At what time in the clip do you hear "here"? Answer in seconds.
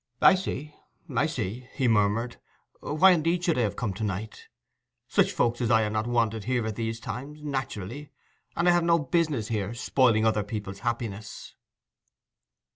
6.45-6.65